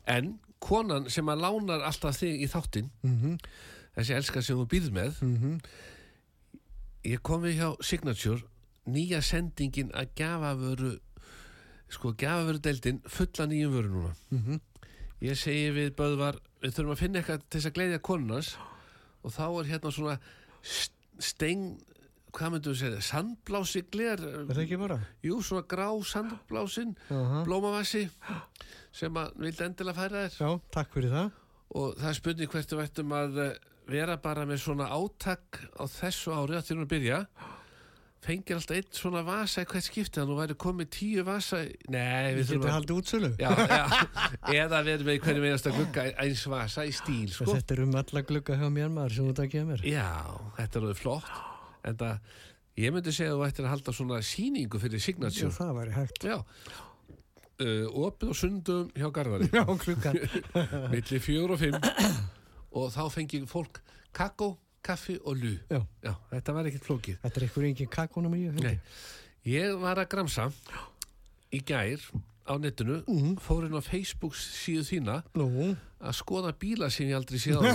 [0.09, 0.31] En
[0.65, 3.35] konan sem að lánar alltaf þig í þáttinn Mhm.
[3.97, 5.21] Þessi elska sem þú býrð með
[7.07, 8.43] Ég kom við hjá Signature
[8.93, 10.91] Nýja sendingin að gjafavöru
[11.89, 14.61] Sko, gjafavöru deildin Fulla nýjum vöru núna Mhm.
[15.22, 18.57] Ég segi við Böðvar Við þurfum að finna eitthvað til þess að gleyðja konunars
[19.24, 20.18] Og þá er hérna svona
[20.62, 21.78] st- Steng
[22.37, 23.01] Hvað myndum við segja?
[23.07, 24.99] Sandblási gler Er það ekki bara?
[25.24, 27.45] Jú, svona grá sandblásin Aha.
[27.47, 28.11] blómavassi
[28.97, 31.30] sem að vildi endilega færa þér Já, takk fyrir það.
[31.76, 33.57] og það er spurning hvert við ættum að eh,
[33.89, 37.18] vera bara með svona átak á þessu ári að þurfum að byrja
[38.27, 41.61] fengir alltaf einn svona vasa í hvert skipti þannig að þú væri komið tíu vasa
[41.93, 43.31] nei, við Við þurfum að haldið útsölu.
[43.41, 43.85] já, já,
[44.64, 47.49] eða við erum með í hverju meðast að glugga eins vasa í stíl sko.
[47.55, 49.87] Þetta er um alla glugga hjá mér maður sem þú takk ég mér.
[49.87, 50.09] já,
[50.59, 51.31] þetta er alveg flott
[51.87, 52.35] en það,
[52.83, 55.97] ég myndi segja að þú ættir að halda svona síningu fyrir Já, signature það væri
[55.97, 56.27] hægt.
[56.27, 56.37] já,
[57.62, 60.18] uh, opið og sundum hjá Garðari Já, klukkan.
[60.93, 61.79] milli fjögur og fimm
[62.77, 63.79] og þá fengi fólk
[64.16, 64.51] kakó,
[64.87, 66.14] kaffi og lú Já.
[66.30, 68.45] þetta var ekkert flókið Þetta er einhver engin kakónum í.
[68.62, 68.78] Nei.
[69.51, 70.49] ég var að gramsa
[71.55, 72.03] í gær
[72.47, 73.01] á netinu
[73.43, 75.72] fór inn á Facebook síðu þína Nú.
[75.99, 77.70] að skoða bíla sem ég aldrei séð á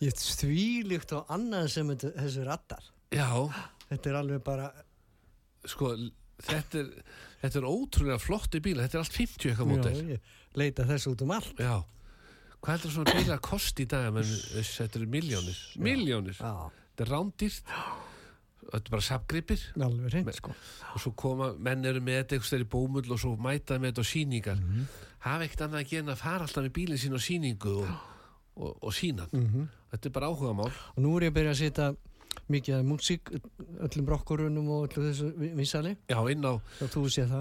[0.00, 2.82] ég stvílíkt á annað sem þessu rattar.
[3.12, 3.28] já,
[3.90, 4.68] Þetta er alveg bara,
[5.66, 5.90] sko
[6.40, 6.90] þetta er,
[7.42, 10.20] þetta er ótrúlega flotti bíla þetta er allt 50 eitthvað já, mótel
[10.62, 11.58] leita þessu út um allt.
[11.60, 11.74] já,
[12.60, 17.74] hvað heldur svona að kosti í dag menn þetta eru miljónir miljónir, þetta er rándýrt.
[18.70, 19.62] Þetta er bara sapgripir
[20.36, 20.52] sko.
[20.94, 24.04] og svo koma, menn eru með þetta eitthvað stærri bómull og svo mæta með þetta
[24.04, 24.60] á síningar
[25.24, 27.88] hafa ekkert annað að gera að fara alltaf með bílinn sín á síningu og,
[28.60, 31.60] og, og sína þetta er bara áhuga mál Og nú er ég að byrja að
[31.64, 31.88] setja
[32.50, 33.30] mikið af músík,
[33.82, 35.96] öllum brokkurunum og öllu þessu vi- vinsali.
[36.06, 36.52] já, inn á,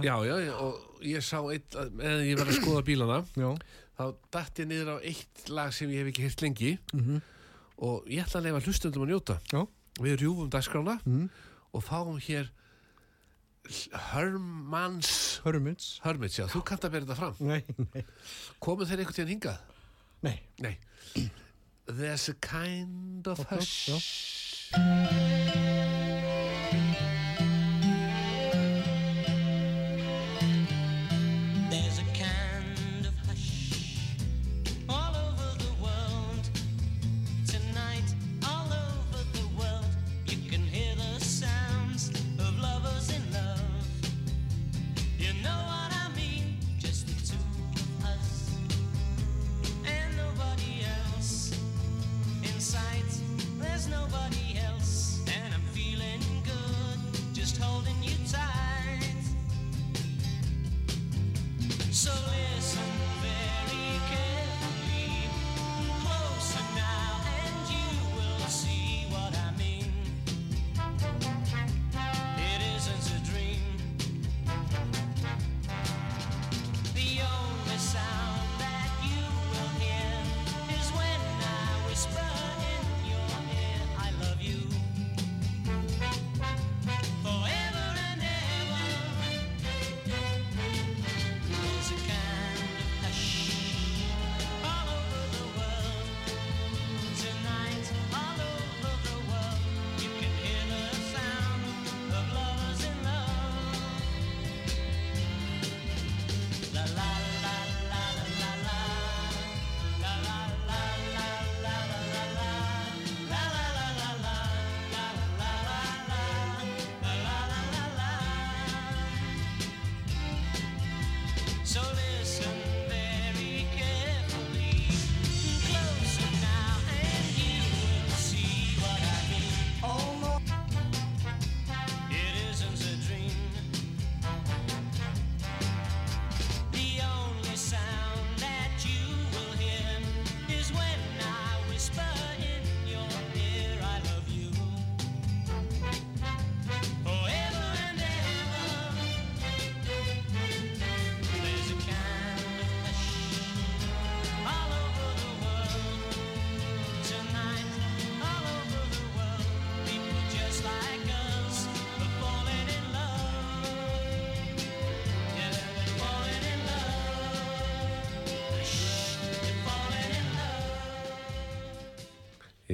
[0.01, 3.19] já, já, já, og ég sá eitt, eða ég var að skoða bílana.
[3.37, 3.51] Já.
[3.99, 7.21] Þá datt ég niður á eitt lag sem ég hef ekki heyrt lengi Mhm.
[7.83, 9.67] og ég ætla að leifa hlustundum að njóta Já.
[9.99, 11.29] við rjúfum dagskrána Mhm.
[11.73, 12.49] og fáum hér
[13.93, 15.99] Hermans Hörmunds.
[16.03, 18.05] Hermits, já, þú kannt að bera þetta fram Nei, nei.
[18.59, 19.59] komu þeir einhvern tíðan hingað?
[20.23, 20.39] Nei.
[20.59, 20.77] Nei
[21.85, 23.45] There's a kind of já.
[23.57, 25.28] hush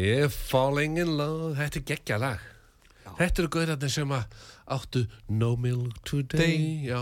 [0.05, 2.41] Ég falling in love, þetta er geggja lag.
[3.15, 4.25] Þetta eru gaurarnir sem að
[4.75, 6.89] áttu No Milk Today, Day.
[6.89, 6.99] já.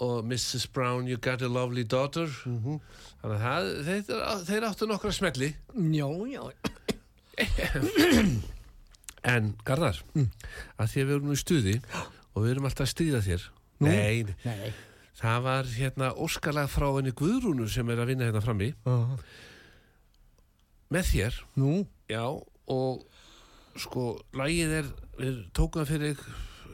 [0.00, 0.66] Og Mrs.
[0.72, 2.26] Brown, You Got a Lovely Daughter.
[2.46, 2.80] Mhm.
[3.22, 4.02] Þannig að þeir,
[4.50, 5.52] þeir áttu nokkra smelli.
[5.74, 6.42] Já, já.
[9.24, 10.28] En, Garðar, Mm.
[10.78, 11.74] að því að við erum nú í stuði
[12.34, 13.42] og við erum alltaf að stýða þér.
[13.80, 13.88] Nú?
[13.88, 14.72] Nei, Nei.
[15.20, 19.16] það var hérna óskalag frá henni Guðrúnu sem er að vinna hérna frammi Uh,
[20.90, 22.22] með þér, nú, já,
[22.68, 23.04] og
[23.78, 24.04] sko,
[24.34, 24.88] lagið er,
[25.54, 26.22] tókum það fyrir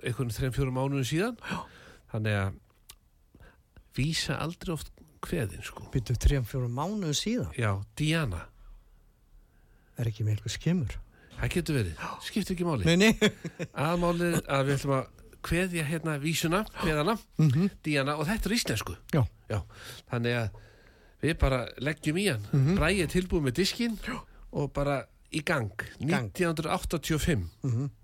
[0.04, 1.38] einhvern þreim fjórum mánuðin síðan,
[2.12, 2.60] þannig að
[3.96, 4.90] vísa aldrei oft
[5.24, 5.86] kveðin, sko.
[5.94, 7.52] byrju þrjum fjórum mánuðu síðan.
[7.58, 8.46] Já, Diana,
[9.94, 10.94] Er ekki með eitthvað skemmur?
[11.38, 12.84] það getur verið, skiptir ekki máli.
[12.88, 13.30] Nei, nei.
[13.86, 15.06] Aðmálið að við ætlum að
[15.44, 17.68] kveðja hérna vísuna, kveðana, Mhm.
[17.84, 18.96] Diana, og þetta er íslensku.
[19.14, 19.22] Já.
[19.50, 19.60] Já,
[20.10, 20.58] þannig að
[21.22, 22.76] við bara leggjum í hann, Mhm.
[22.78, 23.98] Bræði er tilbúið með diskinn
[24.52, 25.04] og bara
[25.34, 26.30] í gang, Gang.
[26.32, 27.48] 1985.
[27.62, 27.90] Mhm.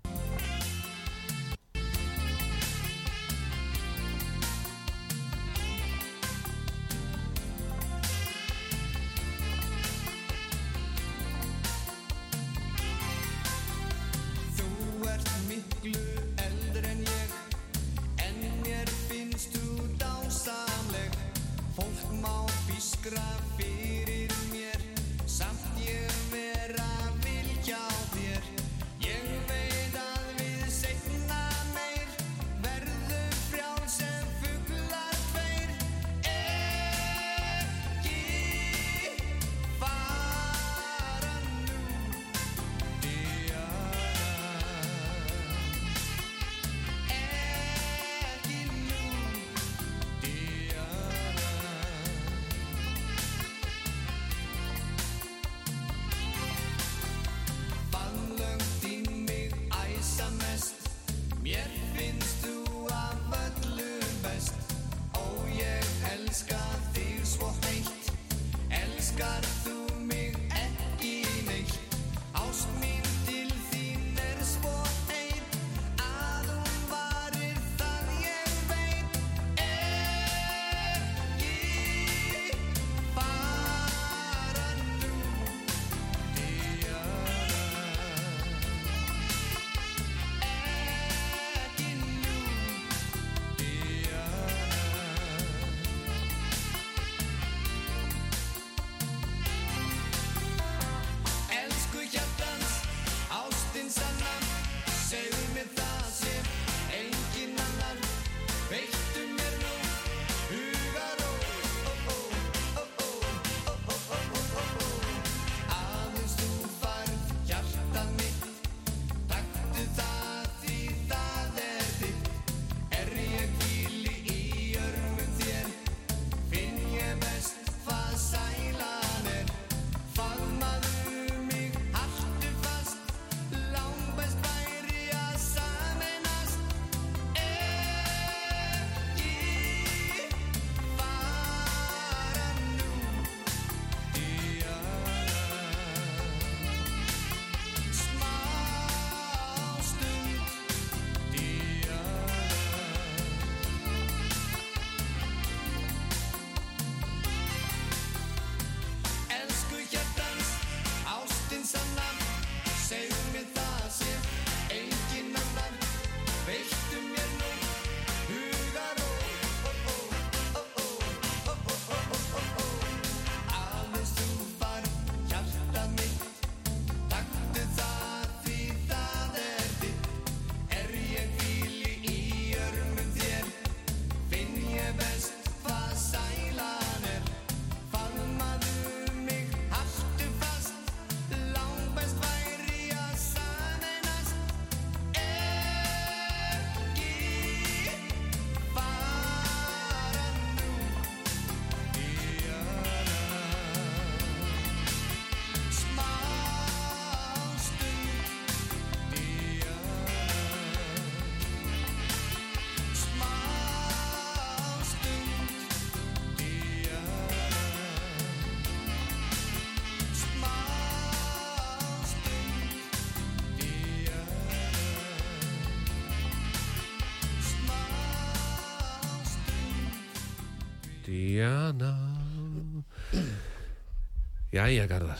[234.61, 235.17] Jæja, Garðar.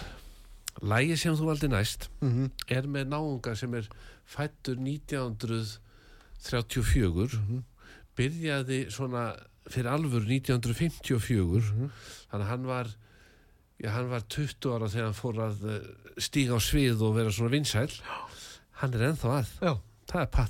[0.81, 2.49] Lægi sem þú valdi næst Mhm.
[2.69, 3.87] er með náunga sem er
[4.25, 7.63] fættur 1934 Mhm.
[8.17, 9.35] byrjaði svona
[9.69, 11.89] fyrir alvöru 1954 Mhm.
[12.31, 12.87] þannig að hann var
[13.83, 15.81] já, hann var 20 ára þegar hann fór að eh,
[16.17, 18.01] stíga á svið og vera svona vinsæl
[18.71, 19.47] hann er ennþá að.
[19.61, 19.77] Já,
[20.07, 20.49] það er Pat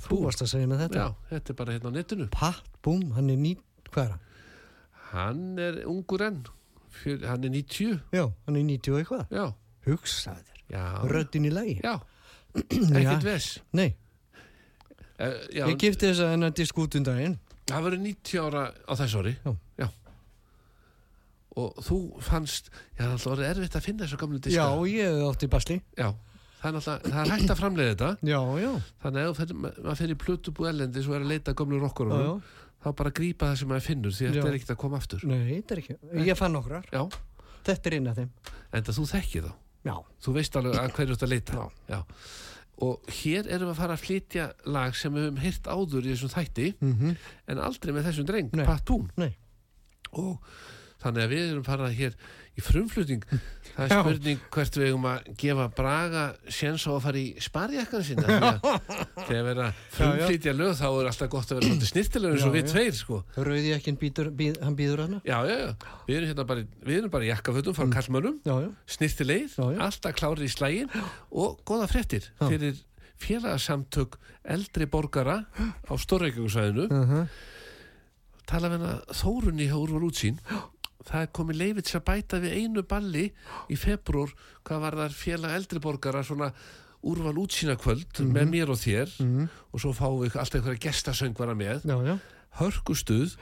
[0.68, 0.94] með þetta.
[0.94, 2.26] Já, þetta er bara hérna á netinu.
[2.30, 3.56] Pat Boom, hann er ný,
[3.90, 4.20] hvað er hann?
[5.12, 6.44] hann er ungur enn
[6.92, 9.24] Fjör, hann er 90 Já, hann er 90 og eitthvað.
[9.32, 9.46] Já,
[9.86, 11.78] Hugsaði þér, já, röddin í lagi.
[11.82, 11.94] Já.
[12.52, 12.98] Já.
[13.00, 13.94] ekkert ves Nei,
[15.16, 19.14] uh, ég gifti þess að hennar disk út um Það verður 90 ára á þess
[19.16, 19.32] ári.
[19.80, 19.86] Já.
[21.62, 24.66] Og þú fannst Já, það er alltaf orðið erfitt að finna þessu gamlu diska.
[24.66, 25.78] Já, ég átti basli.
[25.96, 26.08] Já.
[26.62, 28.10] Það er alltaf, það er hægt að framleiða þetta.
[28.28, 28.72] Já, já,
[29.02, 32.34] Þannig að ef maður fyrir plötubú ellendi Svo er að leita gamlu rockurunum já.
[32.82, 35.26] Þá bara grípa það sem maður finnur Því þetta er ekkert að koma aftur.
[35.28, 35.98] Nei, þetta er ekki.
[36.26, 37.02] Ég fann nokkrar, Já,
[37.68, 38.32] þetta er einn af þeim.
[38.72, 39.52] En það þú þekkir þá?
[39.82, 41.68] Já, Þú veist alveg að hverju að leita?
[41.90, 42.00] Já.
[42.82, 46.12] Og hér erum við að fara að flytja lag sem við höfum heyrt áður í
[46.14, 47.16] þessum þætti mhm,
[47.52, 48.54] en aldrei með þessum dreng.
[48.66, 49.34] Pat Boone nei.
[50.18, 50.38] Og
[51.02, 52.16] þannig að við erum farað hér
[52.58, 53.26] í frumflutning
[53.76, 58.06] það er spurning hvert við eigum að gefa Braga séns á að fara í sparjakkan
[58.06, 58.26] sína.
[59.26, 62.46] Því að þegar vera frumflytja lög þá er alltaf gott að vera svolítið snirtilega eins
[62.48, 63.22] og við tveir sko.
[63.36, 63.92] Rauði ekki
[64.62, 65.70] hann býður hana já, já, já,
[66.08, 67.78] við erum hérna bara, við erum bara í jakkafötum
[68.86, 69.70] snirtilegir Mm.
[69.72, 69.78] Já, já.
[69.86, 70.90] alltaf klárir í slægin
[71.30, 72.48] og góða fréttir Já.
[72.48, 72.78] fyrir
[73.22, 75.44] félagsamtök eldri borgara
[75.86, 77.28] á Stórreikjungsvæðinu uh -huh.
[78.46, 80.38] tala við hana Þórunni hjá Úrval útsýn
[81.08, 83.26] það er komið leifið til að bæta við einu balli
[83.72, 84.32] í februar
[84.62, 86.52] hvað var þar félag eldriborgara svona
[87.02, 89.10] Úrval útsýna kvöld með mér og þér.
[89.74, 91.82] Og svo fáum við alltaf einhverja gestasöngvara með.
[91.90, 92.14] Já, já,
[92.60, 93.34] hörkustuð.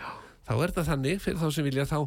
[0.49, 1.99] Þá er það þannig fyrir þá sem vilja þá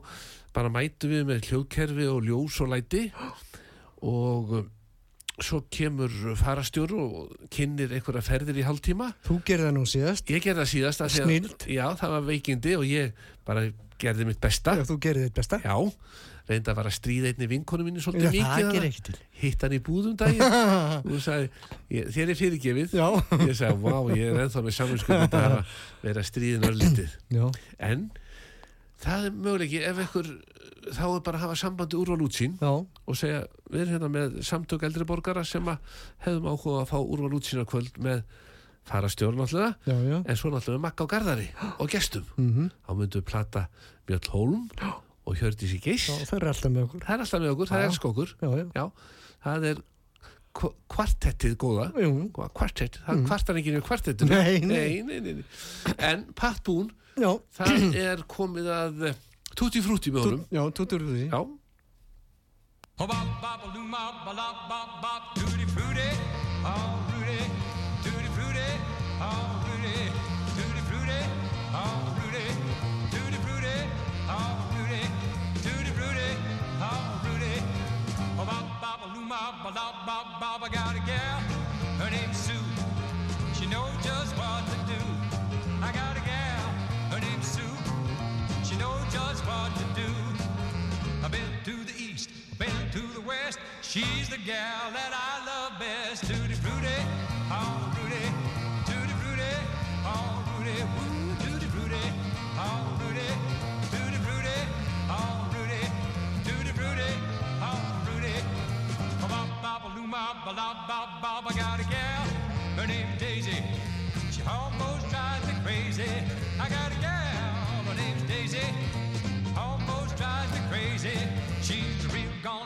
[0.56, 3.04] bara mætu við með hljóðkerfi og ljós og læti.
[4.02, 4.56] Og
[5.42, 9.10] svo kemur farastjóru og kynnir einhverja ferðir í hálftíma.
[9.26, 10.30] Þú gerði það nú síðast.
[10.30, 11.72] Ég gerði það síðast að-.
[11.74, 13.66] Já, það var veikindi og ég bara
[14.04, 14.78] gerði mitt besta.
[14.78, 15.60] Já, þú gerði þitt besta.
[15.64, 15.76] Já,
[16.50, 16.92] reyndi að vara
[17.32, 20.58] einni vinkonu mínu Já, svolítið það mikið Hitt hann í búðum daginn.
[21.14, 21.50] Og sagði,
[21.96, 22.98] ég, þér er fyrirgefið.
[23.00, 23.08] Já,
[23.48, 25.56] Ég sagði, vá, ég er ennþá með saminskjöld að
[26.14, 27.46] að stríðin örlítið já,
[27.80, 28.10] En
[29.04, 30.30] það er möguleiki ef einhver
[30.94, 32.72] þá er bara að hafa sambandi úrval útsýn já,
[33.08, 35.66] og segja, við erum hérna með samtök eldri borgara sem
[36.24, 38.24] hefðum áhuga að fá úrval útsýna kvöld með
[39.40, 40.18] náttúrulega já, já.
[40.28, 41.48] en svo náttúrulega með Magga og Garðari
[41.80, 42.26] og gestum.
[42.38, 42.70] Mhm.
[42.84, 43.68] þá myndum við plata
[44.08, 44.70] Björn Hólm
[45.26, 47.04] og Hjördísi Geiss Já, það er alltaf með okkur.
[47.06, 47.84] Það er alltaf með okkur, það Já.
[47.84, 48.34] er elsk okkur.
[48.42, 48.86] Já, já,
[49.46, 49.78] það er
[50.54, 51.86] kv- kvartettið góða.
[52.54, 54.30] Kvartett, það kvartar ekki nefnir kvartettinu.
[54.30, 54.44] Mm.
[54.44, 55.02] Nei, nei.
[55.08, 55.96] nei, nei, nei.
[55.98, 56.92] en Pat Boone,
[57.56, 59.14] það er komið að
[59.54, 60.46] Tutti Frutti með honum.
[60.52, 61.42] Já, úr því já,
[63.00, 66.10] Oh, bop, bop, a loo, bop, bop, bop, tutti frutti,
[66.64, 67.03] oh,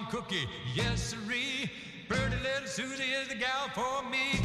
[0.10, 1.70] cookie, yes sirree.
[2.08, 4.37] Pretty little Susie is the gal for me.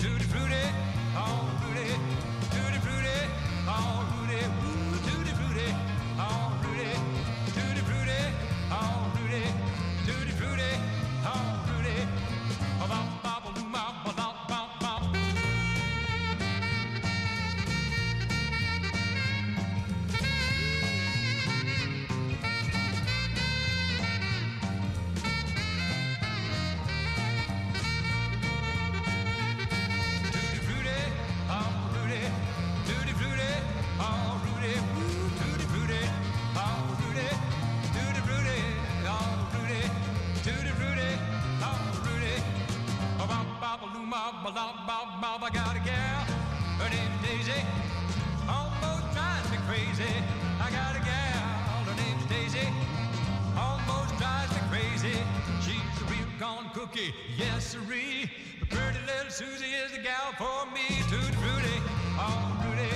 [56.83, 58.31] Cookie, yes sirree.
[58.59, 60.87] But pretty little Susie is the gal for me.
[61.11, 61.77] Tutti frutti,
[62.19, 62.91] oh Rudy,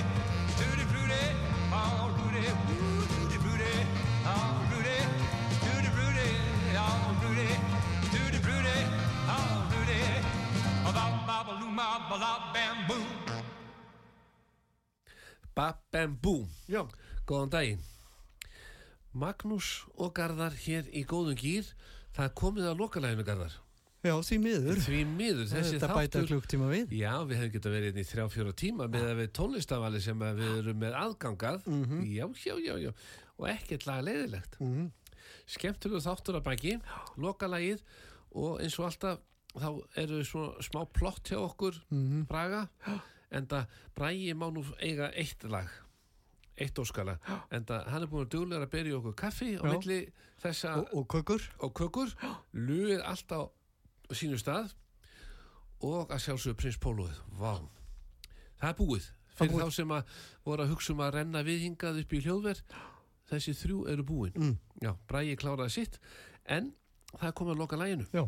[0.58, 1.24] tutti frutti,
[1.70, 3.74] oh Rudy, Ooh, tutti frutti,
[4.26, 4.98] oh Rudy,
[5.62, 6.28] tutti frutti,
[6.74, 7.50] oh Rudy,
[8.10, 8.78] tutti frutti,
[9.30, 10.02] oh Rudy.
[10.84, 10.90] Ba
[11.26, 13.06] ba ba luma ba la bam boom.
[15.54, 16.84] Bap Bam Boom Já.
[17.26, 17.80] Góðan daginn
[19.16, 21.70] Magnús og Garðar hér í góðum gýr
[22.12, 23.54] Það komið að lokalæginu Garðar
[24.06, 24.80] Já, því miður.
[24.86, 26.92] Því miður þessi Þetta bæta klukktíma við.
[27.00, 30.18] Já, við hefum getað verið hérna í þrjá fjóra tíma með að við tónlistafali sem
[30.26, 32.02] að við erum með aðgangað Mhm.
[32.14, 32.92] Já, já, já, já
[33.38, 34.90] og ekkert lag leiðilegt mm -hmm.
[35.46, 36.76] Skemmtilegu þáttur að baki
[37.18, 37.80] lokalægið
[38.32, 39.18] og eins og alltaf
[39.56, 42.26] þá eru svona smá plott hjá okkur Mhm.
[42.28, 42.68] Braga
[43.30, 45.68] en það Bragi má nú eiga eitt lag
[46.58, 47.18] eitt óskala
[47.50, 49.72] en það hann er búin að duglega að berja okkur kaffi á Já.
[49.72, 50.08] milli
[50.42, 51.42] þessa Og, og kökur.
[51.60, 52.08] og kökur
[52.54, 53.32] luðið allt
[54.10, 54.72] á sínu stað
[55.82, 57.60] og að sjálfsögðu prins Pólóið Vá,
[58.60, 59.64] það er búið fyrir búið.
[59.66, 60.04] þá sem að
[60.46, 62.62] voru að hugsa um að renna viðhingað upp í hljóðver.
[63.26, 64.32] Þessi þrjú eru búin.
[64.38, 64.58] Mm.
[64.80, 65.98] já, Bragi kláraði sitt
[66.46, 66.72] en
[67.18, 68.22] það komið að loka læginu Já.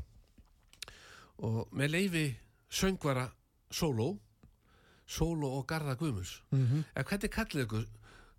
[1.39, 2.24] og með leifi
[2.70, 3.29] söngvara
[3.70, 4.18] Sóló
[5.09, 6.85] Sóló og Garða Guðmus Mm -hmm.
[6.97, 7.87] en hvernig kallið ykkur?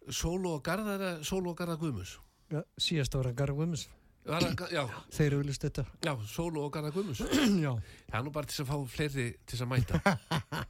[0.09, 2.17] Sóló og Garða eða Sóló og Garða Guðmus
[2.51, 3.87] Já, síðast ára það- já,
[4.29, 5.83] Þeir eru vilist þetta.
[6.05, 7.21] já, Sóló og Garða Guðmus
[7.65, 7.71] Já.
[8.09, 10.01] Það er nú bara til að fá fleiri til að mæta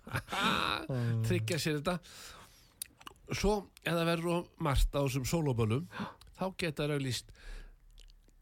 [1.28, 1.97] Tryggja sér þetta
[3.30, 5.86] Svo, það verður margt á þessum sólóbölum
[6.39, 7.30] þá geta auðlýst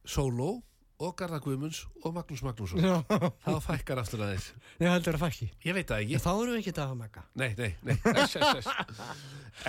[0.08, 0.54] Sóló
[0.98, 4.48] og Garða Guðmunds og Magnús Magnússon þá fækkar aftur aðeins
[4.82, 5.48] Ég heldur að fækki.
[5.68, 6.22] Ég veit það Ég.
[6.24, 7.22] Þá erum við ekki það að mega.
[7.38, 9.22] Nei, nei, nei þess, þess, þess.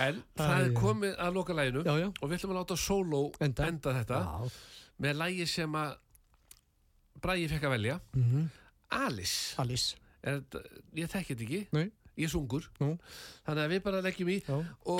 [0.05, 3.67] En það er komið að loka læginu og við ætlum að láta Sóló Enda.
[3.73, 4.49] enda þetta Já.
[5.01, 5.95] Með lægi sem að
[7.21, 8.49] Bragi fekk að velja Mm
[8.91, 9.95] Alice Alice.
[10.23, 11.91] er, þetta- Ég þekki þetta ekki Nei.
[12.17, 12.97] ég er sungur Nú.
[13.45, 14.37] þannig að við bara leggjum í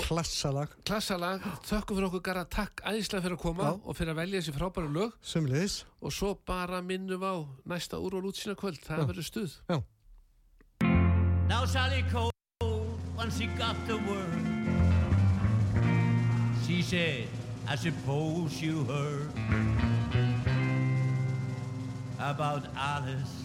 [0.06, 0.70] Klassalag.
[0.86, 3.82] klassalag, þökkum fyrir okkur gara takk æðislega fyrir að koma Já.
[3.84, 5.84] og fyrir að velja þessi frábæru lög Sumliðis.
[6.02, 7.36] og svo bara minnum á
[7.68, 9.84] næsta úr og útsýna kvöld, það verður stuð Já.
[11.50, 12.32] Now Sally Cole,
[13.16, 14.45] when she got the word,
[16.68, 17.28] she said,
[17.72, 19.30] I suppose you heard
[22.17, 23.43] about Alice.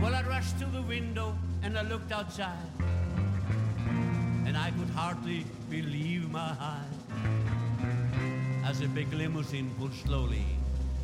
[0.00, 2.56] Well, I rushed to the window and I looked outside,
[4.46, 7.00] and I could hardly believe my eyes
[8.64, 10.46] as a big limousine pulled slowly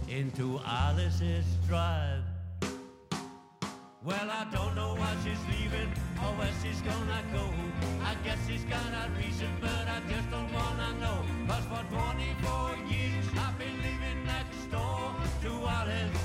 [0.09, 2.26] into Alice's drive.
[4.07, 5.91] Well, I don't know why she's leaving
[6.23, 7.43] or where she's gonna go.
[8.05, 11.25] I guess she's got a reason, but I just don't wanna know.
[11.49, 15.11] Cause for 24 years I've been living next door
[15.43, 16.23] to Alice.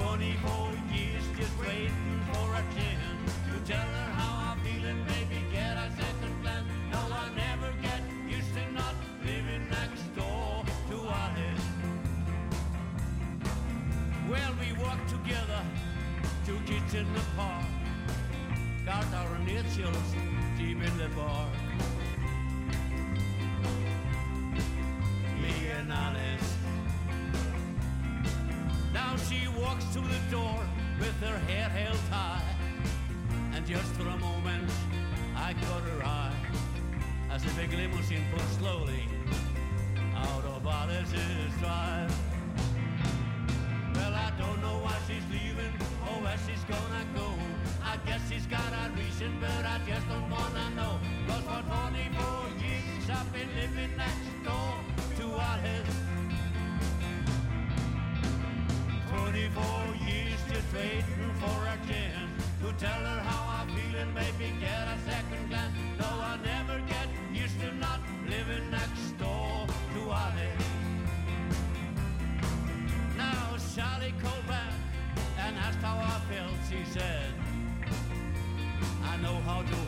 [0.00, 4.13] 24 years just waiting for a chance to tell her
[19.46, 20.14] Initials
[20.58, 21.48] deep in the bar.
[25.40, 26.56] Me and Alice.
[28.92, 30.58] Now she walks to the door
[30.98, 32.42] with her hair held high.
[33.54, 34.70] And just for a moment,
[35.36, 36.34] I caught her eye
[37.30, 39.04] as the big limousine pulled slowly
[40.16, 42.33] out of Alice's drive.
[49.24, 50.98] Reason, but I just don't wanna know.
[51.26, 54.74] Cause for 24 years I've been living next door
[55.18, 55.96] to Alice.
[59.08, 64.88] 24 years just waiting for a chance to tell her how I'm feeling, maybe get
[64.88, 65.23] a second
[79.24, 79.83] know how to